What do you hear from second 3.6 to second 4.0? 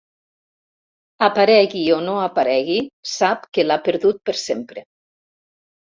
l'ha